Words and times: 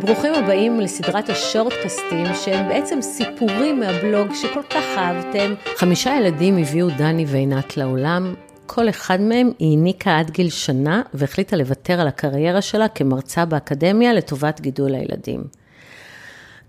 ברוכים 0.00 0.34
הבאים 0.34 0.80
לסדרת 0.80 1.28
השורטקסטים 1.28 2.26
שהם 2.44 2.68
בעצם 2.68 3.02
סיפורים 3.02 3.80
מהבלוג 3.80 4.34
שכל 4.34 4.62
כך 4.70 4.84
אהבתם. 4.96 5.54
חמישה 5.76 6.14
ילדים 6.20 6.58
הביאו 6.58 6.88
דני 6.98 7.24
ועינת 7.28 7.76
לעולם. 7.76 8.34
כל 8.66 8.88
אחד 8.88 9.20
מהם 9.20 9.50
היא 9.58 9.70
העניקה 9.70 10.18
עד 10.18 10.30
גיל 10.30 10.50
שנה 10.50 11.02
והחליטה 11.14 11.56
לוותר 11.56 12.00
על 12.00 12.08
הקריירה 12.08 12.62
שלה 12.62 12.88
כמרצה 12.88 13.44
באקדמיה 13.44 14.12
לטובת 14.12 14.60
גידול 14.60 14.94
הילדים. 14.94 15.44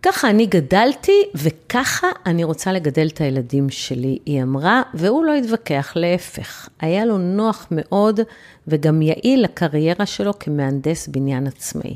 ככה 0.02 0.30
אני 0.30 0.46
גדלתי 0.46 1.24
וככה 1.36 2.08
אני 2.26 2.44
רוצה 2.44 2.72
לגדל 2.72 3.08
את 3.08 3.22
הילדים 3.22 3.70
שלי, 3.70 4.18
היא 4.26 4.44
אמרה, 4.44 4.82
והוא 4.94 5.26
לא 5.26 5.36
התווכח, 5.36 5.94
להפך. 5.96 6.70
היה 6.80 7.06
לו 7.06 7.18
נוח 7.18 7.68
מאוד 7.72 8.20
וגם 8.68 9.02
יעיל 9.02 9.44
לקריירה 9.44 10.06
שלו 10.06 10.40
כמהנדס 10.40 11.08
בניין 11.08 11.48
עצמאי. 11.48 11.96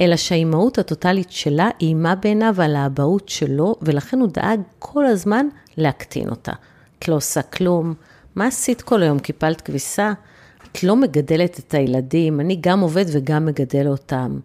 אלא 0.00 0.16
שהאימהות 0.16 0.78
הטוטלית 0.78 1.30
שלה 1.30 1.68
איימה 1.80 2.14
בעיניו 2.14 2.54
על 2.62 2.76
האבהות 2.76 3.28
שלו, 3.28 3.76
ולכן 3.82 4.20
הוא 4.20 4.28
דאג 4.28 4.60
כל 4.78 5.06
הזמן 5.06 5.46
להקטין 5.76 6.28
אותה. 6.28 6.52
את 6.98 7.08
לא 7.08 7.14
עושה 7.14 7.42
כלום, 7.42 7.94
מה 8.34 8.46
עשית 8.46 8.82
כל 8.82 9.02
היום? 9.02 9.18
קיפלת 9.18 9.60
כביסה? 9.60 10.12
את 10.72 10.82
לא 10.82 10.96
מגדלת 10.96 11.58
את 11.58 11.74
הילדים, 11.74 12.40
אני 12.40 12.58
גם 12.60 12.80
עובד 12.80 13.04
וגם 13.12 13.46
מגדל 13.46 13.88
אותם. 13.88 14.38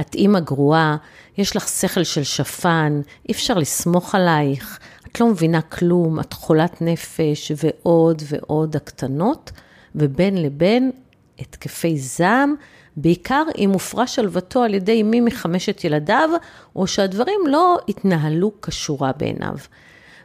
את 0.00 0.14
אימא 0.14 0.40
גרועה, 0.40 0.96
יש 1.38 1.56
לך 1.56 1.68
שכל 1.68 2.04
של 2.04 2.22
שפן, 2.22 3.00
אי 3.28 3.32
אפשר 3.32 3.54
לסמוך 3.54 4.14
עלייך, 4.14 4.78
את 5.06 5.20
לא 5.20 5.28
מבינה 5.28 5.60
כלום, 5.60 6.20
את 6.20 6.32
חולת 6.32 6.82
נפש 6.82 7.52
ועוד 7.56 8.22
ועוד 8.28 8.76
הקטנות, 8.76 9.52
ובין 9.94 10.42
לבין 10.42 10.90
התקפי 11.38 11.98
זעם, 11.98 12.54
בעיקר 12.96 13.42
אם 13.58 13.70
הופרה 13.70 14.06
שלוותו 14.06 14.62
על 14.62 14.74
ידי 14.74 15.02
מי 15.02 15.20
מחמשת 15.20 15.84
ילדיו, 15.84 16.30
או 16.76 16.86
שהדברים 16.86 17.40
לא 17.46 17.78
התנהלו 17.88 18.52
כשורה 18.62 19.12
בעיניו. 19.16 19.54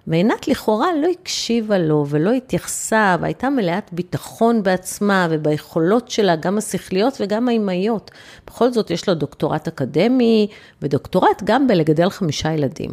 ועינת 0.08 0.48
לכאורה 0.48 0.88
לא 1.02 1.08
הקשיבה 1.08 1.78
לו 1.78 2.06
ולא 2.10 2.32
התייחסה, 2.32 3.16
והייתה 3.22 3.50
מלאת 3.50 3.90
ביטחון 3.92 4.64
בעצמה 4.64 5.28
וביכולות 5.30 6.10
שלה, 6.10 6.36
גם 6.36 6.58
השכליות 6.58 7.18
וגם 7.22 7.48
האימהיות. 7.48 8.12
בכל 8.48 8.72
זאת 8.72 8.92
יש 8.92 9.08
לה 9.08 9.14
דוקטורט 9.14 9.68
אקדמי, 9.68 10.48
ודוקטורט 10.82 11.44
גם 11.44 11.68
בלגדל 11.68 12.10
חמישה 12.10 12.54
ילדים. 12.54 12.92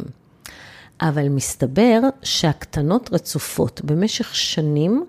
אבל 1.01 1.29
מסתבר 1.29 1.99
שהקטנות 2.23 3.09
רצופות 3.13 3.81
במשך 3.83 4.35
שנים 4.35 5.05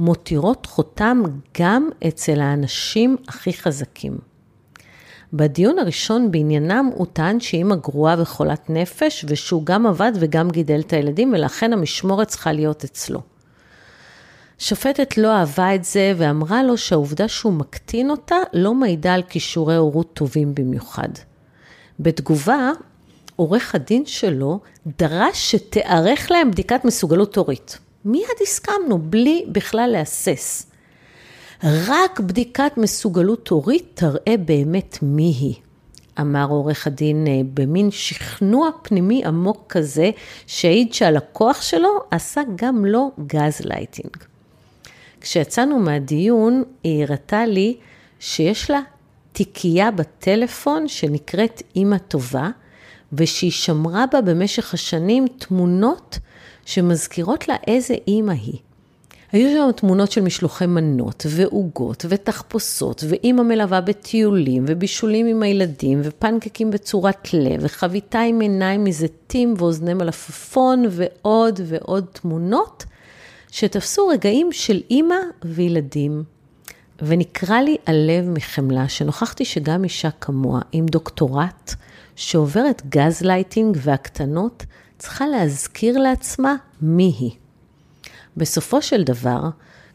מותירות 0.00 0.66
חותם 0.66 1.22
גם 1.60 1.88
אצל 2.08 2.40
האנשים 2.40 3.16
הכי 3.28 3.52
חזקים. 3.52 4.18
בדיון 5.32 5.78
הראשון 5.78 6.30
בעניינם 6.30 6.90
הוא 6.94 7.06
טען 7.12 7.40
שאימא 7.40 7.76
גרועה 7.76 8.16
וחולת 8.18 8.70
נפש, 8.70 9.24
ושהוא 9.28 9.62
גם 9.64 9.86
עבד 9.86 10.12
וגם 10.14 10.50
גידל 10.50 10.80
את 10.80 10.92
הילדים, 10.92 11.32
ולכן 11.32 11.72
המשמורת 11.72 12.28
צריכה 12.28 12.52
להיות 12.52 12.84
אצלו. 12.84 13.20
שופטת 14.58 15.18
לא 15.18 15.32
אהבה 15.36 15.74
את 15.74 15.84
זה 15.84 16.12
ואמרה 16.16 16.62
לו 16.62 16.78
שהעובדה 16.78 17.28
שהוא 17.28 17.52
מקטין 17.52 18.10
אותה 18.10 18.36
לא 18.52 18.74
מעידה 18.74 19.14
על 19.14 19.22
כישורי 19.22 19.76
הורות 19.76 20.10
טובים 20.14 20.54
במיוחד. 20.54 21.08
בתגובה, 22.00 22.70
עורך 23.36 23.74
הדין 23.74 24.06
שלו 24.06 24.60
דרש 24.98 25.50
שתיערך 25.50 26.30
להם 26.30 26.50
בדיקת 26.50 26.84
מסוגלות 26.84 27.36
הורית. 27.36 27.78
מיד 28.04 28.24
הסכמנו, 28.42 28.98
בלי 28.98 29.44
בכלל 29.52 29.90
להסס. 29.92 30.66
רק 31.64 32.20
בדיקת 32.20 32.72
מסוגלות 32.76 33.48
הורית 33.48 33.90
תראה 33.94 34.36
באמת 34.44 34.98
מי 35.02 35.34
היא, 35.40 35.54
אמר 36.20 36.46
עורך 36.48 36.86
הדין 36.86 37.26
אה, 37.26 37.40
במין 37.54 37.90
שכנוע 37.90 38.70
פנימי 38.82 39.24
עמוק 39.24 39.64
כזה, 39.68 40.10
שהעיד 40.46 40.94
שהלקוח 40.94 41.62
שלו 41.62 41.98
עשה 42.10 42.40
גם 42.56 42.84
לו 42.84 43.10
גז 43.26 43.60
לייטינג. 43.64 44.16
כשיצאנו 45.20 45.78
מהדיון, 45.78 46.62
היא 46.84 47.04
הראתה 47.04 47.46
לי 47.46 47.76
שיש 48.20 48.70
לה 48.70 48.80
תיקייה 49.32 49.90
בטלפון 49.90 50.88
שנקראת 50.88 51.62
אימא 51.76 51.98
טובה, 51.98 52.48
ושהיא 53.12 53.50
שמרה 53.50 54.04
בה 54.12 54.20
במשך 54.20 54.74
השנים 54.74 55.26
תמונות 55.38 56.18
שמזכירות 56.64 57.48
לה 57.48 57.56
איזה 57.66 57.94
אימא 58.08 58.32
היא. 58.32 58.58
היו 59.32 59.50
שם 59.50 59.72
תמונות 59.76 60.12
של 60.12 60.20
משלוחי 60.20 60.66
מנות 60.66 61.26
ועוגות 61.28 62.04
ותחפושות 62.08 63.04
ואימא 63.08 63.42
מלווה 63.42 63.80
בטיולים 63.80 64.64
ובישולים 64.68 65.26
עם 65.26 65.42
הילדים 65.42 66.00
ופנקקים 66.04 66.70
בצורת 66.70 67.34
לב 67.34 67.60
וחביתה 67.60 68.20
עם 68.20 68.40
עיניים 68.40 68.84
מזיתים 68.84 69.54
ואוזני 69.58 69.94
מלפפון 69.94 70.84
ועוד 70.90 71.60
ועוד 71.66 72.04
תמונות 72.12 72.84
שתפסו 73.50 74.06
רגעים 74.06 74.52
של 74.52 74.80
אימא 74.90 75.16
וילדים. 75.44 76.24
ונקרע 77.02 77.62
לי 77.62 77.76
הלב 77.86 78.28
מחמלה 78.28 78.88
שנוכחתי 78.88 79.44
שגם 79.44 79.84
אישה 79.84 80.08
כמוה 80.20 80.60
עם 80.72 80.86
דוקטורט 80.86 81.74
שעוברת 82.16 82.82
גז 82.88 83.22
לייטינג 83.22 83.76
והקטנות 83.80 84.64
צריכה 84.98 85.26
להזכיר 85.26 85.98
לעצמה 85.98 86.56
מי 86.82 87.14
היא. 87.18 87.30
בסופו 88.36 88.82
של 88.82 89.02
דבר, 89.02 89.40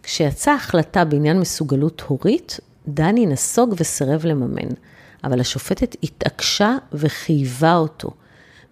כשיצאה 0.04 0.54
החלטה 0.54 1.06
בעניין 1.06 1.40
מסוגלות 1.40 2.02
הורית, 2.08 2.60
דני 2.88 3.26
נסוג 3.26 3.76
וסירב 3.78 4.26
לממן, 4.26 4.70
אבל 5.24 5.40
השופטת 5.40 5.96
התעקשה 6.04 6.78
וחייבה 6.94 7.76
אותו, 7.76 8.10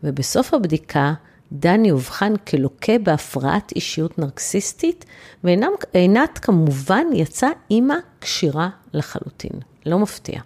ובסוף 0.03 0.53
הבדיקה, 0.53 1.13
דני 1.51 1.91
אובחן 1.91 2.35
כלוקה 2.37 2.97
בהפרעת 3.03 3.71
אישיות 3.75 4.19
נרקסיסטית, 4.19 5.05
ועינת 5.43 6.39
כמובן 6.41 7.05
יצאה 7.13 7.49
אימא 7.71 7.95
כשירה 8.21 8.69
לחלוטין. 8.93 9.59
לא 9.85 9.99
מפתיע. 9.99 10.39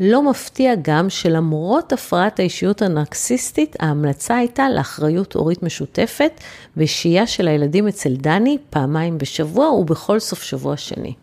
לא 0.00 0.30
מפתיע 0.30 0.74
גם 0.82 1.10
שלמרות 1.10 1.92
הפרעת 1.92 2.38
האישיות 2.38 2.82
הנרקסיסטית, 2.82 3.76
ההמלצה 3.80 4.36
הייתה 4.36 4.68
לאחריות 4.68 5.34
הורית 5.34 5.62
משותפת 5.62 6.40
ושהייה 6.76 7.26
של 7.26 7.48
הילדים 7.48 7.88
אצל 7.88 8.16
דני 8.16 8.58
פעמיים 8.70 9.18
בשבוע 9.18 9.72
ובכל 9.72 10.18
סוף 10.18 10.42
שבוע 10.42 10.76
שני. 10.76 11.14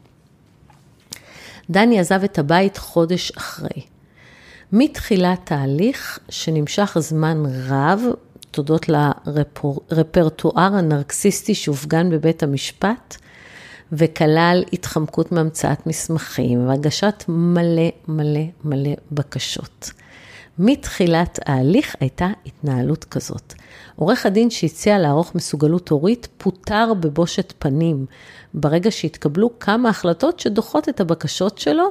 דני 1.70 2.00
עזב 2.00 2.24
את 2.24 2.40
הבית 2.40 2.78
חודש 2.78 3.32
אחרי. 3.32 3.82
מתחילת 4.72 5.40
תהליך 5.44 6.20
שנמשך 6.30 6.98
זמן 7.00 7.44
רב, 7.68 8.02
תודות 8.52 8.86
לרפרטואר 8.90 10.76
הנרקסיסטי 10.76 11.56
שהופגן 11.56 12.10
בבית 12.10 12.44
המשפט, 12.44 13.18
וכלל 13.92 14.64
התחמקות 14.74 15.32
מהמצאת 15.32 15.88
מסמכים 15.88 16.68
והגשת 16.68 17.24
מלא 17.28 17.90
מלא 18.08 18.44
מלא 18.64 18.92
בקשות. 19.12 19.92
מתחילת 20.60 21.40
ההליך 21.46 21.96
הייתה 22.00 22.28
התנהלות 22.46 23.04
כזאת. 23.04 23.54
עורך 23.96 24.26
הדין 24.26 24.50
שהציע 24.50 25.00
לערוך 25.00 25.36
מסוגלות 25.36 25.90
הורית 25.90 26.28
פוטר 26.38 26.94
בבושת 26.94 27.54
פנים, 27.60 28.06
ברגע 28.54 28.92
שהתקבלו 28.92 29.60
כמה 29.60 29.90
החלטות 29.90 30.40
שדוחות 30.40 30.90
את 30.90 31.00
הבקשות 31.00 31.58
שלו, 31.58 31.90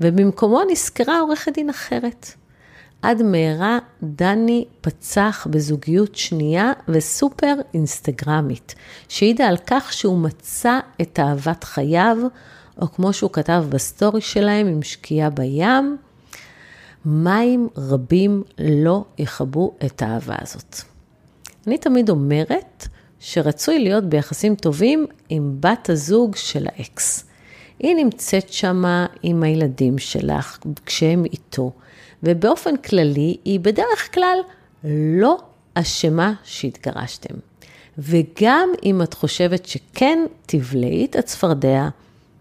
ובמקומו 0.00 0.60
נזכרה 0.70 1.20
עורכת 1.20 1.52
דין 1.54 1.70
אחרת. 1.70 2.32
עד 3.02 3.22
מהרה 3.22 3.78
דני 4.02 4.64
פצח 4.80 5.46
בזוגיות 5.50 6.16
שנייה 6.16 6.72
וסופר 6.88 7.54
אינסטגרמית, 7.74 8.74
שהעידה 9.08 9.46
על 9.46 9.56
כך 9.66 9.92
שהוא 9.92 10.18
מצא 10.18 10.78
את 11.00 11.20
אהבת 11.20 11.64
חייו, 11.64 12.16
או 12.80 12.92
כמו 12.92 13.12
שהוא 13.12 13.30
כתב 13.30 13.64
בסטורי 13.68 14.20
שלהם 14.20 14.66
עם 14.66 14.82
שקיעה 14.82 15.30
בים, 15.30 15.96
מים 17.04 17.68
רבים 17.76 18.42
לא 18.58 19.04
יכבו 19.18 19.74
את 19.86 20.02
האהבה 20.02 20.34
הזאת. 20.40 20.76
אני 21.66 21.78
תמיד 21.78 22.10
אומרת 22.10 22.88
שרצוי 23.20 23.78
להיות 23.78 24.04
ביחסים 24.04 24.54
טובים 24.54 25.06
עם 25.28 25.56
בת 25.60 25.90
הזוג 25.90 26.36
של 26.36 26.66
האקס. 26.66 27.24
היא 27.78 27.94
נמצאת 27.94 28.52
שמה 28.52 29.06
עם 29.22 29.42
הילדים 29.42 29.98
שלך 29.98 30.58
כשהם 30.86 31.24
איתו. 31.24 31.72
ובאופן 32.22 32.76
כללי, 32.76 33.36
היא 33.44 33.60
בדרך 33.60 34.14
כלל 34.14 34.38
לא 34.84 35.38
אשמה 35.74 36.32
שהתגרשתם. 36.44 37.34
וגם 37.98 38.68
אם 38.84 39.02
את 39.02 39.14
חושבת 39.14 39.66
שכן, 39.66 40.18
תבלעי 40.46 41.04
את 41.04 41.16
הצפרדע, 41.16 41.88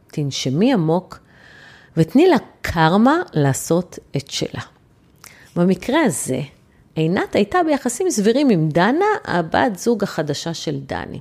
תנשמי 0.08 0.74
עמוק, 0.74 1.20
ותני 1.98 2.28
לה 2.28 2.38
קרמה 2.62 3.18
לעשות 3.34 4.00
את 4.18 4.32
שלה. 4.32 4.62
במקרה 5.56 6.02
הזה, 6.04 6.42
עינת 6.96 7.36
הייתה 7.36 7.58
ביחסים 7.66 8.10
סבירים 8.10 8.50
עם 8.50 8.70
דנה, 8.70 9.06
הבת 9.26 9.76
זוג 9.76 10.04
החדשה 10.04 10.54
של 10.54 10.80
דני. 10.80 11.20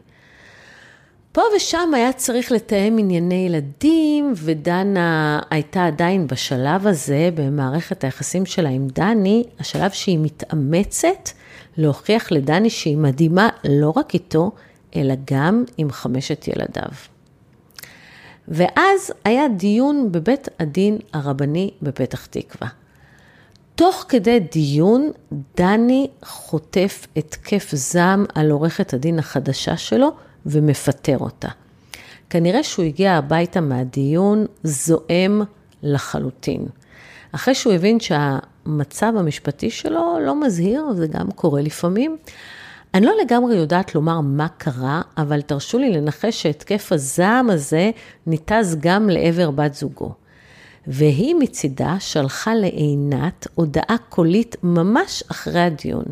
פה 1.34 1.42
ושם 1.56 1.94
היה 1.94 2.12
צריך 2.12 2.52
לתאם 2.52 2.96
ענייני 2.98 3.34
ילדים, 3.34 4.32
ודנה 4.36 5.40
הייתה 5.50 5.86
עדיין 5.86 6.26
בשלב 6.26 6.86
הזה, 6.86 7.31
במערכת 7.34 8.04
היחסים 8.04 8.46
שלה 8.46 8.69
עם 8.69 8.86
דני, 8.88 9.44
השלב 9.58 9.90
שהיא 9.90 10.19
מתאמצת 10.22 11.31
להוכיח 11.76 12.32
לדני 12.32 12.70
שהיא 12.70 12.96
מדהימה 12.96 13.48
לא 13.64 13.92
רק 13.96 14.14
איתו, 14.14 14.50
אלא 14.96 15.14
גם 15.31 15.64
עם 15.76 15.90
חמשת 15.90 16.48
ילדיו. 16.48 16.90
ואז 18.48 19.12
היה 19.25 19.48
דיון 19.48 20.12
בבית 20.12 20.48
הדין 20.58 20.98
הרבני 21.12 21.70
בפתח 21.82 22.26
תקווה. 22.26 22.69
תוך 23.75 24.04
כדי 24.08 24.40
דיון, 24.40 25.10
דני 25.56 26.08
חוטף 26.22 27.06
התקף 27.16 27.70
זעם 27.72 28.25
על 28.34 28.50
עורכת 28.50 28.94
הדין 28.94 29.19
החדשה 29.19 29.76
שלו 29.76 30.12
ומפטר 30.46 31.19
אותה. 31.19 31.49
כנראה 32.31 32.62
שהוא 32.62 32.85
הגיע 32.85 33.12
הביתה 33.12 33.61
מהדיון 33.61 34.46
זועם 34.62 35.43
לחלוטין. 35.82 36.67
אחרי 37.32 37.55
שהוא 37.55 37.73
הבין 37.73 38.00
שהמצב 38.00 39.12
המשפטי 39.17 39.70
שלו 39.70 40.19
לא 40.20 40.41
מזהיר, 40.41 40.93
זה 40.93 41.06
גם 41.06 41.31
קורה 41.31 41.62
לפעמים, 41.62 42.17
אני 42.94 43.06
לא 43.06 43.12
לגמרי 43.25 43.56
יודעת 43.56 43.94
לומר 43.94 44.20
מה 44.20 44.49
קרה, 44.49 45.02
אבל 45.17 45.43
תרשו 45.43 45.79
לי 45.79 45.91
לנחש 45.91 46.43
שהתקף 46.43 46.93
הזעם 46.93 47.50
הזה 47.50 47.90
ניתז 48.26 48.76
גם 48.81 49.11
לעבר 49.11 49.50
בת 49.50 49.75
זוגו. 49.75 50.14
והיא 50.87 51.35
מצידה 51.35 51.97
שלחה 52.00 52.55
לעינת 52.55 53.47
הודעה 53.55 53.97
קולית 54.08 54.56
ממש 54.62 55.23
אחרי 55.31 55.61
הדיון. 55.61 56.05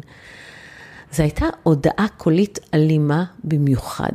זו 1.12 1.22
הייתה 1.22 1.46
הודעה 1.62 2.06
קולית 2.16 2.58
אלימה 2.74 3.24
במיוחד, 3.44 4.12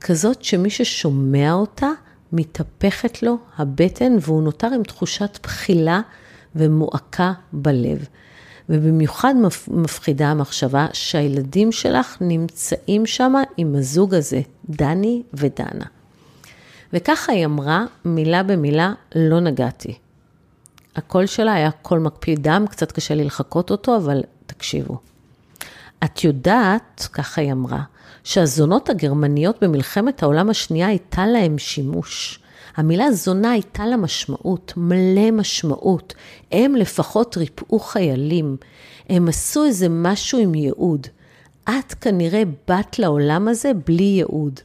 כזאת 0.00 0.44
שמי 0.44 0.70
ששומע 0.70 1.52
אותה, 1.52 1.88
מתהפכת 2.32 3.22
לו 3.22 3.38
הבטן 3.56 4.16
והוא 4.20 4.42
נותר 4.42 4.66
עם 4.66 4.82
תחושת 4.82 5.38
בחילה 5.42 6.00
ומועקה 6.56 7.32
בלב. 7.52 8.06
ובמיוחד 8.68 9.34
מפחידה 9.68 10.28
המחשבה 10.28 10.86
שהילדים 10.92 11.72
שלך 11.72 12.16
נמצאים 12.20 13.06
שם 13.06 13.32
עם 13.56 13.74
הזוג 13.74 14.14
הזה, 14.14 14.40
דני 14.68 15.22
ודנה. 15.34 15.84
וככה 16.92 17.32
היא 17.32 17.44
אמרה, 17.44 17.84
מילה 18.04 18.42
במילה, 18.42 18.92
לא 19.14 19.40
נגעתי. 19.40 19.94
הקול 20.96 21.26
שלה 21.26 21.52
היה 21.54 21.70
קול 21.70 21.98
מקפיא 21.98 22.36
דם, 22.40 22.64
קצת 22.70 22.92
קשה 22.92 23.14
לי 23.14 23.24
לחקות 23.24 23.70
אותו, 23.70 23.96
אבל 23.96 24.20
תקשיבו. 24.46 25.11
את 26.04 26.24
יודעת, 26.24 27.08
ככה 27.12 27.40
היא 27.40 27.52
אמרה, 27.52 27.82
שהזונות 28.24 28.90
הגרמניות 28.90 29.62
במלחמת 29.62 30.22
העולם 30.22 30.50
השנייה 30.50 30.86
הייתה 30.86 31.26
להם 31.26 31.58
שימוש. 31.58 32.38
המילה 32.76 33.12
זונה 33.12 33.50
הייתה 33.50 33.86
לה 33.86 33.96
משמעות, 33.96 34.72
מלא 34.76 35.30
משמעות. 35.30 36.14
הם 36.52 36.76
לפחות 36.76 37.36
ריפאו 37.36 37.78
חיילים. 37.78 38.56
הם 39.08 39.28
עשו 39.28 39.64
איזה 39.64 39.86
משהו 39.90 40.38
עם 40.38 40.54
ייעוד. 40.54 41.06
את 41.64 41.94
כנראה 42.00 42.42
באת 42.68 42.98
לעולם 42.98 43.48
הזה 43.48 43.70
בלי 43.86 44.04
ייעוד. 44.04 44.60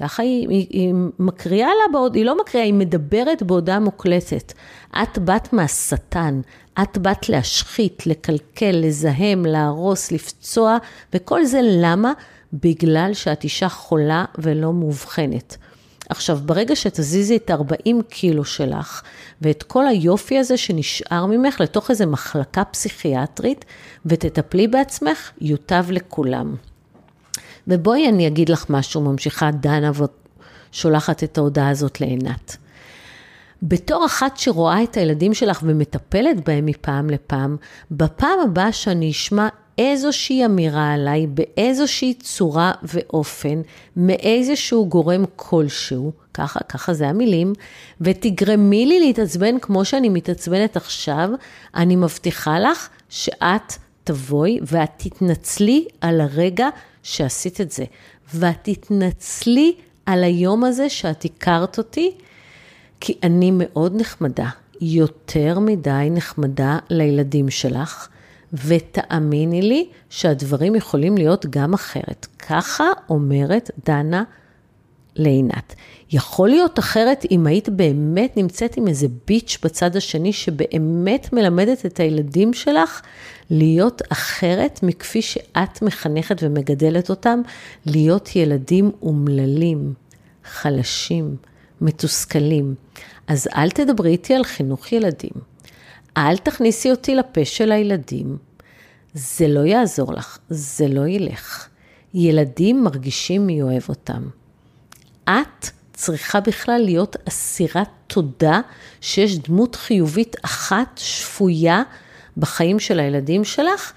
ככה 0.00 0.22
היא, 0.22 0.48
היא, 0.48 0.66
היא 0.70 0.94
מקריאה 1.18 1.68
לה, 1.68 1.92
בעוד, 1.92 2.14
היא 2.14 2.24
לא 2.24 2.38
מקריאה, 2.40 2.64
היא 2.64 2.74
מדברת 2.74 3.42
בהודעה 3.42 3.78
מוקלטת. 3.78 4.52
את 5.02 5.18
באת 5.18 5.52
מהשטן, 5.52 6.40
את 6.82 6.98
באת 6.98 7.28
להשחית, 7.28 8.06
לקלקל, 8.06 8.70
לזהם, 8.72 9.46
להרוס, 9.46 10.12
לפצוע, 10.12 10.76
וכל 11.12 11.44
זה 11.44 11.60
למה? 11.62 12.12
בגלל 12.52 13.10
שאת 13.14 13.44
אישה 13.44 13.68
חולה 13.68 14.24
ולא 14.38 14.72
מאובחנת. 14.72 15.56
עכשיו, 16.08 16.38
ברגע 16.46 16.76
שתזיזי 16.76 17.36
את 17.36 17.50
40 17.50 18.02
קילו 18.02 18.44
שלך, 18.44 19.02
ואת 19.42 19.62
כל 19.62 19.86
היופי 19.86 20.38
הזה 20.38 20.56
שנשאר 20.56 21.26
ממך 21.26 21.60
לתוך 21.60 21.90
איזו 21.90 22.06
מחלקה 22.06 22.64
פסיכיאטרית, 22.64 23.64
ותטפלי 24.06 24.68
בעצמך, 24.68 25.30
יוטב 25.40 25.84
לכולם. 25.90 26.54
ובואי 27.70 28.08
אני 28.08 28.26
אגיד 28.26 28.48
לך 28.48 28.66
משהו, 28.68 29.00
ממשיכה 29.00 29.50
דנה 29.50 29.90
ושולחת 30.72 31.24
את 31.24 31.38
ההודעה 31.38 31.68
הזאת 31.68 32.00
לעינת. 32.00 32.56
בתור 33.62 34.06
אחת 34.06 34.36
שרואה 34.36 34.82
את 34.82 34.96
הילדים 34.96 35.34
שלך 35.34 35.60
ומטפלת 35.62 36.48
בהם 36.48 36.66
מפעם 36.66 37.10
לפעם, 37.10 37.56
בפעם 37.90 38.40
הבאה 38.44 38.72
שאני 38.72 39.10
אשמע 39.10 39.48
איזושהי 39.78 40.44
אמירה 40.44 40.92
עליי 40.92 41.26
באיזושהי 41.26 42.14
צורה 42.14 42.72
ואופן, 42.82 43.60
מאיזשהו 43.96 44.88
גורם 44.88 45.24
כלשהו, 45.36 46.12
ככה, 46.34 46.60
ככה 46.68 46.94
זה 46.94 47.08
המילים, 47.08 47.52
ותגרמי 48.00 48.86
לי 48.86 49.00
להתעצבן 49.00 49.58
כמו 49.58 49.84
שאני 49.84 50.08
מתעצבנת 50.08 50.76
עכשיו, 50.76 51.30
אני 51.74 51.96
מבטיחה 51.96 52.58
לך 52.58 52.88
שאת 53.08 53.72
תבואי 54.04 54.58
ואת 54.62 54.90
תתנצלי 54.96 55.86
על 56.00 56.20
הרגע 56.20 56.68
שעשית 57.02 57.60
את 57.60 57.70
זה, 57.70 57.84
ואת 58.34 58.56
תתנצלי 58.62 59.76
על 60.06 60.24
היום 60.24 60.64
הזה 60.64 60.88
שאת 60.88 61.24
הכרת 61.24 61.78
אותי, 61.78 62.14
כי 63.00 63.18
אני 63.22 63.50
מאוד 63.54 63.96
נחמדה, 63.96 64.48
יותר 64.80 65.58
מדי 65.58 66.08
נחמדה 66.10 66.78
לילדים 66.90 67.50
שלך. 67.50 68.08
ותאמיני 68.52 69.62
לי 69.62 69.88
שהדברים 70.10 70.74
יכולים 70.74 71.18
להיות 71.18 71.46
גם 71.46 71.74
אחרת. 71.74 72.26
ככה 72.38 72.84
אומרת 73.08 73.70
דנה 73.86 74.24
לעינת. 75.20 75.74
יכול 76.12 76.48
להיות 76.48 76.78
אחרת 76.78 77.24
אם 77.30 77.46
היית 77.46 77.68
באמת 77.68 78.36
נמצאת 78.36 78.76
עם 78.76 78.88
איזה 78.88 79.06
ביץ' 79.26 79.58
בצד 79.62 79.96
השני 79.96 80.32
שבאמת 80.32 81.32
מלמדת 81.32 81.86
את 81.86 82.00
הילדים 82.00 82.54
שלך 82.54 83.00
להיות 83.50 84.02
אחרת 84.12 84.80
מכפי 84.82 85.22
שאת 85.22 85.82
מחנכת 85.82 86.42
ומגדלת 86.42 87.10
אותם, 87.10 87.40
להיות 87.86 88.36
ילדים 88.36 88.90
אומללים, 89.02 89.94
חלשים, 90.44 91.36
מתוסכלים. 91.80 92.74
אז 93.26 93.48
אל 93.56 93.70
תדברי 93.70 94.10
איתי 94.10 94.34
על 94.34 94.44
חינוך 94.44 94.92
ילדים. 94.92 95.32
אל 96.16 96.36
תכניסי 96.36 96.90
אותי 96.90 97.14
לפה 97.14 97.44
של 97.44 97.72
הילדים. 97.72 98.36
זה 99.14 99.48
לא 99.48 99.60
יעזור 99.60 100.12
לך, 100.12 100.38
זה 100.48 100.88
לא 100.88 101.06
ילך. 101.06 101.68
ילדים 102.14 102.84
מרגישים 102.84 103.46
מי 103.46 103.62
אוהב 103.62 103.82
אותם. 103.88 104.22
את 105.30 105.70
צריכה 105.92 106.40
בכלל 106.40 106.80
להיות 106.84 107.16
אסירת 107.28 107.88
תודה 108.06 108.60
שיש 109.00 109.38
דמות 109.38 109.74
חיובית 109.74 110.36
אחת 110.42 111.00
שפויה 111.02 111.82
בחיים 112.36 112.80
של 112.80 113.00
הילדים 113.00 113.44
שלך, 113.44 113.92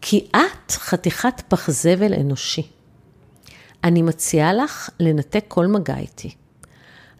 כי 0.00 0.26
את 0.36 0.70
חתיכת 0.70 1.42
פח 1.48 1.70
זבל 1.70 2.14
אנושי. 2.14 2.68
אני 3.84 4.02
מציעה 4.02 4.52
לך 4.52 4.90
לנתק 5.00 5.44
כל 5.48 5.66
מגע 5.66 5.96
איתי. 5.96 6.34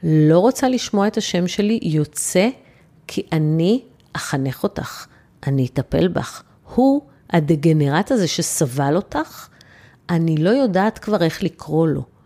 לא 0.02 0.38
רוצה 0.38 0.68
לשמוע 0.68 1.06
את 1.06 1.16
השם 1.16 1.48
שלי 1.48 1.78
יוצא, 1.82 2.48
כי 3.06 3.22
אני 3.32 3.82
אחנך 4.12 4.62
אותך, 4.62 5.06
אני 5.46 5.66
אטפל 5.66 6.08
בך. 6.08 6.42
הוא 6.74 7.02
הדגנרט 7.30 8.10
הזה 8.10 8.28
שסבל 8.28 8.96
אותך, 8.96 9.48
אני 10.10 10.36
לא 10.36 10.50
יודעת 10.50 10.98
כבר 10.98 11.22
איך 11.22 11.42
לקרוא 11.42 11.88
לו. 11.88 12.17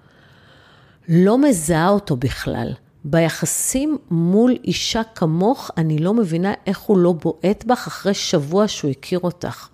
לא 1.09 1.39
מזהה 1.39 1.89
אותו 1.89 2.17
בכלל. 2.17 2.73
ביחסים 3.05 3.99
מול 4.11 4.57
אישה 4.65 5.03
כמוך, 5.15 5.71
אני 5.77 5.99
לא 5.99 6.15
מבינה 6.15 6.55
איך 6.67 6.79
הוא 6.79 6.99
לא 6.99 7.13
בועט 7.13 7.65
בך 7.65 7.87
אחרי 7.87 8.15
שבוע 8.15 8.69
שהוא 8.69 8.91
הכיר 8.91 9.19
אותך. 9.23 9.69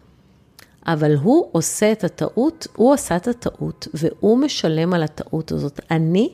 אבל 0.87 1.15
הוא 1.17 1.49
עושה 1.53 1.93
את 1.93 2.05
הטעות, 2.05 2.67
הוא 2.77 2.95
עשה 2.95 3.17
את 3.17 3.29
הטעות, 3.29 3.89
והוא 3.95 4.39
משלם 4.39 4.95
על 4.95 5.03
הטעות 5.03 5.53
הזאת. 5.53 5.81
אני, 5.91 6.33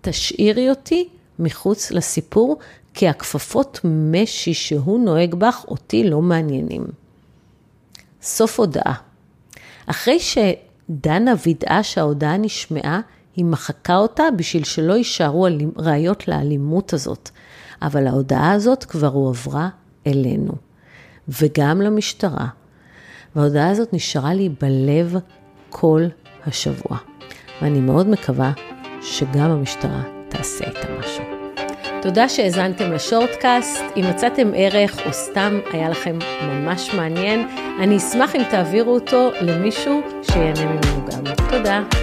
תשאירי 0.00 0.70
אותי 0.70 1.08
מחוץ 1.38 1.90
לסיפור, 1.90 2.58
כי 2.94 3.08
הכפפות 3.08 3.80
משי 3.84 4.54
שהוא 4.54 5.00
נוהג 5.00 5.34
בך, 5.34 5.64
אותי 5.68 6.10
לא 6.10 6.22
מעניינים. 6.22 6.86
סוף 8.22 8.60
הודעה. 8.60 8.94
אחרי 9.86 10.18
שדנה 10.20 11.34
וידאה 11.46 11.82
שההודעה 11.82 12.36
נשמעה, 12.36 13.00
היא 13.36 13.44
מחקה 13.44 13.96
אותה 13.96 14.22
בשביל 14.36 14.64
שלא 14.64 14.92
יישארו 14.92 15.46
ראיות 15.76 16.28
לאלימות 16.28 16.92
הזאת. 16.92 17.30
אבל 17.82 18.06
ההודעה 18.06 18.52
הזאת 18.52 18.84
כבר 18.84 19.06
הועברה 19.06 19.68
אלינו, 20.06 20.52
וגם 21.28 21.82
למשטרה. 21.82 22.46
וההודעה 23.36 23.70
הזאת 23.70 23.92
נשארה 23.92 24.34
לי 24.34 24.48
בלב 24.48 25.16
כל 25.70 26.02
השבוע. 26.46 26.98
ואני 27.62 27.80
מאוד 27.80 28.08
מקווה 28.08 28.52
שגם 29.02 29.50
המשטרה 29.50 30.02
תעשה 30.28 30.64
איתה 30.64 30.86
משהו. 30.98 31.24
תודה 32.02 32.28
שהאזנתם 32.28 32.92
לשורטקאסט. 32.92 33.82
אם 33.96 34.04
מצאתם 34.10 34.50
ערך 34.54 35.06
או 35.06 35.12
סתם 35.12 35.58
היה 35.72 35.88
לכם 35.88 36.18
ממש 36.42 36.94
מעניין, 36.94 37.48
אני 37.82 37.96
אשמח 37.96 38.36
אם 38.36 38.42
תעבירו 38.50 38.94
אותו 38.94 39.30
למישהו 39.40 40.00
שיהנה 40.22 40.64
ממנו 40.64 41.06
גם. 41.06 41.34
תודה. 41.50 42.01